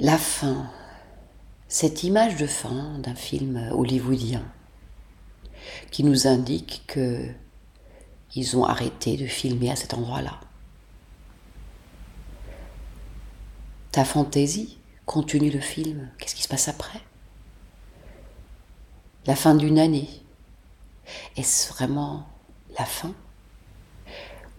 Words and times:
La 0.00 0.16
fin. 0.16 0.70
Cette 1.66 2.04
image 2.04 2.36
de 2.36 2.46
fin 2.46 3.00
d'un 3.00 3.16
film 3.16 3.68
hollywoodien 3.72 4.44
qui 5.90 6.04
nous 6.04 6.28
indique 6.28 6.84
que 6.86 7.26
ils 8.36 8.56
ont 8.56 8.64
arrêté 8.64 9.16
de 9.16 9.26
filmer 9.26 9.72
à 9.72 9.76
cet 9.76 9.94
endroit-là. 9.94 10.38
Ta 13.90 14.04
fantaisie 14.04 14.78
continue 15.04 15.50
le 15.50 15.58
film. 15.58 16.08
Qu'est-ce 16.18 16.36
qui 16.36 16.44
se 16.44 16.48
passe 16.48 16.68
après? 16.68 17.00
La 19.26 19.34
fin 19.34 19.56
d'une 19.56 19.80
année. 19.80 20.08
Est-ce 21.36 21.72
vraiment 21.72 22.28
la 22.78 22.84
fin? 22.84 23.14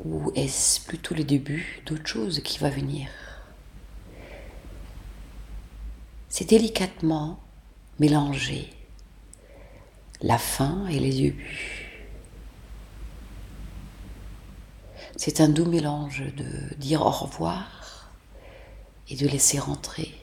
Ou 0.03 0.33
est-ce 0.35 0.81
plutôt 0.81 1.15
le 1.15 1.23
début 1.23 1.81
d'autre 1.85 2.07
chose 2.07 2.41
qui 2.43 2.59
va 2.59 2.69
venir? 2.69 3.07
C'est 6.29 6.47
délicatement 6.47 7.39
mélangé 7.99 8.69
la 10.21 10.37
fin 10.37 10.87
et 10.87 10.99
les 10.99 11.11
débuts. 11.11 11.89
C'est 15.15 15.41
un 15.41 15.49
doux 15.49 15.65
mélange 15.65 16.23
de 16.37 16.75
dire 16.77 17.01
au 17.01 17.09
revoir 17.09 18.11
et 19.09 19.15
de 19.15 19.27
laisser 19.27 19.59
rentrer, 19.59 20.13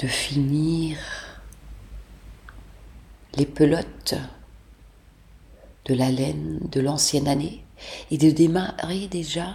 de 0.00 0.08
finir 0.08 0.98
les 3.36 3.46
pelotes 3.46 4.14
de 5.84 5.94
la 5.94 6.10
laine 6.10 6.58
de 6.70 6.80
l'ancienne 6.80 7.28
année 7.28 7.64
et 8.10 8.18
de 8.18 8.30
démarrer 8.30 9.06
déjà 9.06 9.54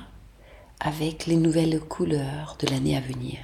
avec 0.80 1.26
les 1.26 1.36
nouvelles 1.36 1.80
couleurs 1.80 2.56
de 2.60 2.68
l'année 2.68 2.98
à 2.98 3.02
venir 3.02 3.38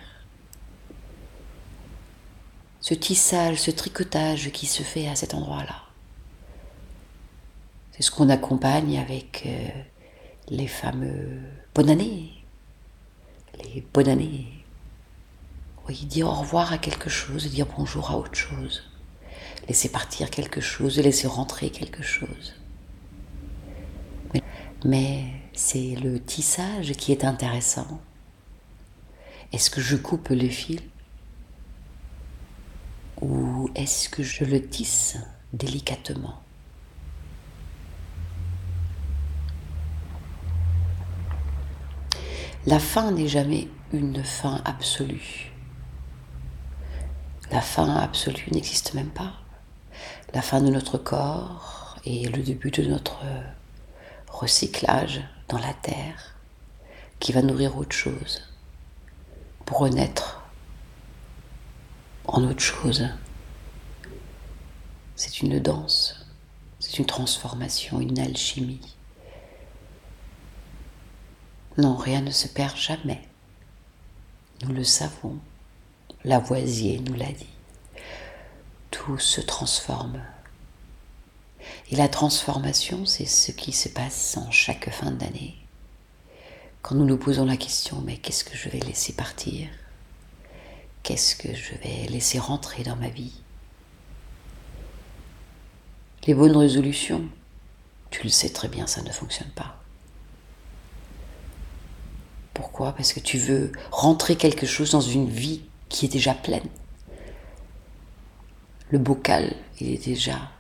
ce 2.90 2.96
tissage, 2.96 3.58
ce 3.58 3.70
tricotage 3.70 4.52
qui 4.52 4.66
se 4.66 4.82
fait 4.82 5.08
à 5.08 5.16
cet 5.16 5.36
endroit-là. 5.36 5.84
C'est 7.92 8.02
ce 8.02 8.10
qu'on 8.10 8.30
accompagne 8.30 8.98
avec 8.98 9.44
euh, 9.46 9.68
les 10.48 10.66
fameux 10.66 11.40
bonne 11.76 11.92
année, 11.92 12.32
les 13.64 13.86
bonnes 13.94 14.10
années. 14.10 14.48
Oui, 15.88 16.04
dire 16.06 16.30
au 16.30 16.34
revoir 16.34 16.74
à 16.74 16.80
quelque 16.80 17.12
chose, 17.12 17.48
dire 17.52 17.68
bonjour 17.78 18.10
à 18.10 18.18
autre 18.18 18.34
chose, 18.34 18.90
laisser 19.68 19.90
partir 19.90 20.32
quelque 20.32 20.60
chose, 20.60 20.98
laisser 20.98 21.28
rentrer 21.28 21.70
quelque 21.70 22.02
chose. 22.02 22.56
Mais 24.84 25.26
c'est 25.54 25.96
le 25.96 26.20
tissage 26.20 26.94
qui 26.94 27.12
est 27.12 27.24
intéressant. 27.24 28.02
Est-ce 29.54 29.70
que 29.70 29.80
je 29.80 29.96
coupe 29.96 30.30
les 30.30 30.50
fils? 30.50 30.82
Est-ce 33.76 34.10
que 34.10 34.24
je 34.24 34.44
le 34.44 34.66
tisse 34.66 35.18
délicatement? 35.54 36.42
La 42.66 42.80
fin 42.80 43.12
n'est 43.12 43.28
jamais 43.28 43.68
une 43.94 44.24
fin 44.24 44.62
absolue. 44.66 45.52
La 47.52 47.62
fin 47.62 47.96
absolue 47.96 48.48
n'existe 48.52 48.94
même 48.94 49.10
pas. 49.10 49.34
La 50.34 50.42
fin 50.42 50.62
de 50.62 50.70
notre 50.70 50.98
corps 50.98 51.98
est 52.06 52.30
le 52.36 52.44
début 52.44 52.70
de 52.70 52.84
notre 52.84 53.26
recyclage 54.28 55.22
dans 55.48 55.58
la 55.58 55.74
terre 55.74 56.36
qui 57.20 57.32
va 57.32 57.42
nourrir 57.42 57.78
autre 57.78 57.96
chose 57.96 58.44
pour 59.66 59.80
renaître 59.80 60.44
en 62.28 62.44
autre 62.44 62.62
chose. 62.62 63.10
C'est 65.20 65.42
une 65.42 65.60
danse, 65.60 66.16
c'est 66.80 66.98
une 66.98 67.06
transformation, 67.06 68.00
une 68.00 68.20
alchimie. 68.20 68.96
Non, 71.78 71.98
rien 71.98 72.22
ne 72.22 72.32
se 72.32 72.48
perd 72.48 72.78
jamais. 72.78 73.22
Nous 74.64 74.74
le 74.74 74.86
savons. 74.86 75.38
Lavoisier 76.24 77.02
nous 77.02 77.16
l'a 77.16 77.34
dit. 77.34 77.50
Tout 78.92 79.18
se 79.18 79.42
transforme. 79.42 80.24
Et 81.92 81.98
la 81.98 82.08
transformation, 82.08 83.06
c'est 83.06 83.26
ce 83.26 83.52
qui 83.52 83.74
se 83.74 83.90
passe 83.90 84.38
en 84.38 84.50
chaque 84.52 84.90
fin 84.90 85.12
d'année. 85.12 85.58
Quand 86.82 86.96
nous 86.96 87.04
nous 87.04 87.18
posons 87.18 87.44
la 87.44 87.58
question, 87.58 88.02
mais 88.06 88.16
qu'est-ce 88.16 88.46
que 88.46 88.56
je 88.56 88.70
vais 88.70 88.80
laisser 88.80 89.12
partir? 89.12 89.68
Qu'est-ce 91.04 91.36
que 91.36 91.54
je 91.54 91.74
vais 91.84 92.08
laisser 92.08 92.40
rentrer 92.40 92.84
dans 92.84 92.96
ma 92.96 93.10
vie? 93.10 93.34
Les 96.28 96.34
bonnes 96.34 96.58
résolutions, 96.58 97.28
tu 98.10 98.24
le 98.24 98.30
sais 98.30 98.50
très 98.50 98.68
bien, 98.68 98.88
ça 98.88 99.02
ne 99.02 99.12
fonctionne 99.12 99.50
pas. 99.52 99.82
Pourquoi? 102.54 102.92
Parce 102.94 103.14
que 103.14 103.20
tu 103.20 103.38
veux 103.38 103.72
rentrer 103.92 104.36
quelque 104.36 104.66
chose 104.66 104.92
dans 104.92 105.02
une 105.02 105.30
vie 105.30 105.62
qui 105.88 106.06
est 106.06 106.10
déjà 106.10 106.34
pleine. 106.34 106.68
Le 108.92 109.00
bocal, 109.00 109.56
il 109.80 109.92
est 109.92 110.06
déjà 110.06 110.52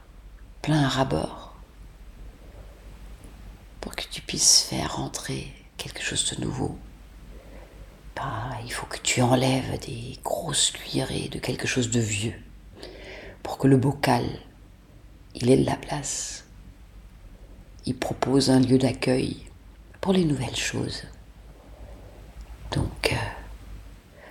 plein 0.61 0.83
à 0.83 0.87
rabord. 0.87 1.55
Pour 3.81 3.95
que 3.95 4.03
tu 4.09 4.21
puisses 4.21 4.61
faire 4.61 4.95
rentrer 4.95 5.53
quelque 5.77 6.01
chose 6.01 6.33
de 6.35 6.45
nouveau, 6.45 6.77
il 8.65 8.71
faut 8.71 8.85
que 8.85 8.97
tu 8.97 9.21
enlèves 9.21 9.79
des 9.79 10.19
grosses 10.23 10.71
cuillerées 10.71 11.29
de 11.29 11.39
quelque 11.39 11.67
chose 11.67 11.89
de 11.89 11.99
vieux 11.99 12.35
pour 13.41 13.57
que 13.57 13.67
le 13.67 13.77
bocal, 13.77 14.25
il 15.41 15.49
ait 15.49 15.57
de 15.57 15.65
la 15.65 15.75
place. 15.75 16.45
Il 17.85 17.97
propose 17.97 18.49
un 18.49 18.59
lieu 18.59 18.77
d'accueil 18.77 19.37
pour 20.01 20.13
les 20.13 20.25
nouvelles 20.25 20.55
choses. 20.55 21.03
Donc, 22.71 23.13
euh, 23.13 23.15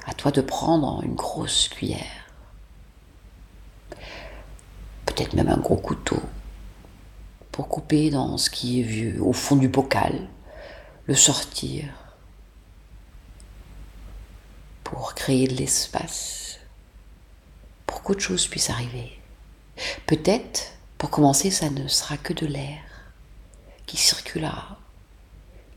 à 0.06 0.14
toi 0.14 0.30
de 0.30 0.40
prendre 0.40 1.02
une 1.02 1.14
grosse 1.14 1.68
cuillère, 1.68 2.30
peut-être 5.06 5.34
même 5.34 5.48
un 5.48 5.56
gros 5.56 5.76
couteau, 5.76 6.20
pour 7.50 7.68
couper 7.68 8.10
dans 8.10 8.38
ce 8.38 8.50
qui 8.50 8.80
est 8.80 8.84
vieux, 8.84 9.18
au 9.20 9.32
fond 9.32 9.56
du 9.56 9.68
bocal, 9.68 10.28
le 11.06 11.14
sortir, 11.14 11.86
pour 14.84 15.14
créer 15.14 15.48
de 15.48 15.54
l'espace, 15.54 16.60
pour 17.86 18.02
qu'autre 18.02 18.20
chose 18.20 18.46
puisse 18.46 18.70
arriver. 18.70 19.18
Peut-être, 20.06 20.77
pour 20.98 21.10
commencer, 21.10 21.50
ça 21.50 21.70
ne 21.70 21.86
sera 21.86 22.16
que 22.16 22.32
de 22.32 22.46
l'air 22.46 22.82
qui 23.86 23.96
circulera, 23.96 24.78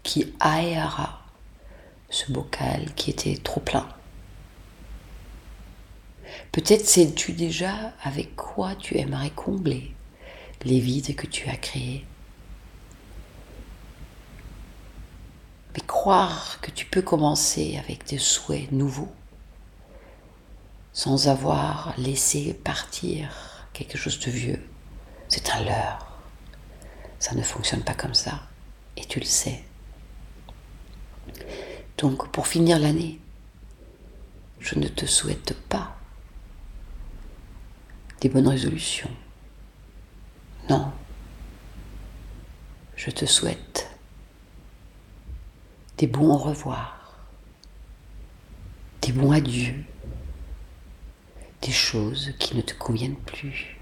qui 0.04 0.34
aérera 0.40 1.22
ce 2.10 2.32
bocal 2.32 2.94
qui 2.96 3.12
était 3.12 3.38
trop 3.38 3.62
plein. 3.62 3.88
Peut-être 6.52 6.86
sais-tu 6.86 7.34
déjà 7.34 7.94
avec 8.04 8.36
quoi 8.36 8.76
tu 8.76 8.98
aimerais 8.98 9.30
combler 9.30 9.96
les 10.64 10.80
vides 10.80 11.16
que 11.16 11.28
tu 11.28 11.48
as 11.50 11.56
créés. 11.56 12.06
Mais 15.74 15.82
croire 15.82 16.60
que 16.62 16.72
tu 16.72 16.86
peux 16.86 17.02
commencer 17.02 17.78
avec 17.78 18.06
des 18.08 18.18
souhaits 18.18 18.72
nouveaux, 18.72 19.12
sans 20.94 21.28
avoir 21.30 21.94
laissé 21.98 22.54
partir 22.54 23.68
quelque 23.72 23.98
chose 23.98 24.20
de 24.20 24.32
vieux, 24.32 24.71
c'est 25.32 25.50
un 25.50 25.64
leurre. 25.64 26.08
Ça 27.18 27.34
ne 27.34 27.42
fonctionne 27.42 27.84
pas 27.84 27.94
comme 27.94 28.14
ça. 28.14 28.42
Et 28.98 29.06
tu 29.06 29.20
le 29.20 29.26
sais. 29.26 29.64
Donc, 31.98 32.28
pour 32.32 32.48
finir 32.48 32.78
l'année, 32.78 33.20
je 34.60 34.78
ne 34.78 34.88
te 34.90 35.06
souhaite 35.06 35.54
pas 35.70 35.96
des 38.20 38.28
bonnes 38.28 38.50
résolutions. 38.50 39.10
Non. 40.70 40.92
Je 42.98 43.10
te 43.10 43.26
souhaite 43.26 43.90
des 45.98 46.08
bons 46.08 46.34
au 46.34 46.38
revoir, 46.38 47.16
des 49.02 49.12
bons 49.14 49.32
adieux, 49.32 49.84
des 51.62 51.72
choses 51.72 52.34
qui 52.40 52.58
ne 52.58 52.62
te 52.62 52.74
conviennent 52.74 53.16
plus, 53.16 53.78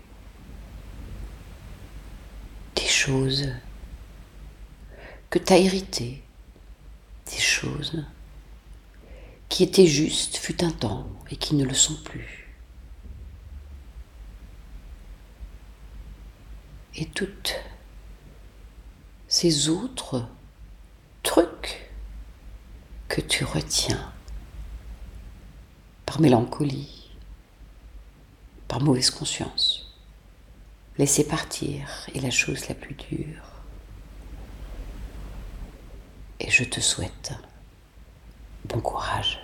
des 2.76 2.88
choses 3.00 3.48
que 5.30 5.40
tu 5.40 5.54
as 5.54 5.58
héritées, 5.58 6.22
des 7.32 7.40
choses 7.40 8.04
qui 9.48 9.64
étaient 9.64 9.88
justes 9.88 10.36
fut 10.36 10.66
un 10.66 10.72
temps 10.72 11.08
et 11.32 11.38
qui 11.38 11.56
ne 11.56 11.64
le 11.64 11.74
sont 11.74 11.96
plus. 12.04 12.50
Et 16.96 17.06
toutes 17.06 17.56
ces 19.30 19.70
autres 19.70 20.28
trucs 21.24 21.90
que 23.08 23.22
tu 23.22 23.46
retiens 23.46 24.12
par 26.06 26.20
mélancolie, 26.20 27.12
par 28.68 28.82
mauvaise 28.82 29.10
conscience. 29.10 29.89
Laisser 31.00 31.24
partir 31.24 32.10
est 32.14 32.20
la 32.20 32.30
chose 32.30 32.68
la 32.68 32.76
plus 32.76 32.94
dure. 32.94 33.54
Et 36.42 36.52
je 36.52 36.66
te 36.66 36.82
souhaite 36.82 37.32
bon 38.66 38.82
courage. 38.82 39.40